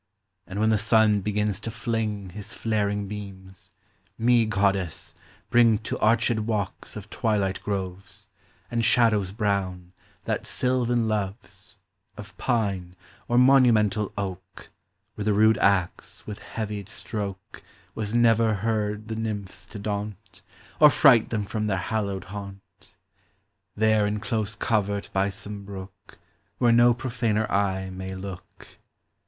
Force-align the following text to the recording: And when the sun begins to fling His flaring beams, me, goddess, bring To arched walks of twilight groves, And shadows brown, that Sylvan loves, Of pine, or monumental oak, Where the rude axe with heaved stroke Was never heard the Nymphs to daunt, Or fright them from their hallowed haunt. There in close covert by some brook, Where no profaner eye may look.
And 0.47 0.59
when 0.59 0.71
the 0.71 0.79
sun 0.79 1.21
begins 1.21 1.59
to 1.59 1.69
fling 1.69 2.31
His 2.31 2.55
flaring 2.55 3.07
beams, 3.07 3.69
me, 4.17 4.47
goddess, 4.47 5.13
bring 5.51 5.77
To 5.77 5.99
arched 5.99 6.39
walks 6.39 6.95
of 6.95 7.07
twilight 7.11 7.61
groves, 7.61 8.31
And 8.71 8.83
shadows 8.83 9.31
brown, 9.31 9.93
that 10.25 10.47
Sylvan 10.47 11.07
loves, 11.07 11.77
Of 12.17 12.35
pine, 12.39 12.95
or 13.27 13.37
monumental 13.37 14.11
oak, 14.17 14.71
Where 15.13 15.25
the 15.25 15.33
rude 15.35 15.59
axe 15.59 16.25
with 16.25 16.39
heaved 16.55 16.89
stroke 16.89 17.61
Was 17.93 18.11
never 18.11 18.55
heard 18.55 19.07
the 19.07 19.15
Nymphs 19.15 19.67
to 19.67 19.77
daunt, 19.77 20.41
Or 20.79 20.89
fright 20.89 21.29
them 21.29 21.45
from 21.45 21.67
their 21.67 21.77
hallowed 21.77 22.23
haunt. 22.23 22.95
There 23.75 24.07
in 24.07 24.19
close 24.19 24.55
covert 24.55 25.11
by 25.13 25.29
some 25.29 25.63
brook, 25.63 26.17
Where 26.57 26.71
no 26.71 26.95
profaner 26.95 27.45
eye 27.51 27.91
may 27.91 28.15
look. 28.15 28.79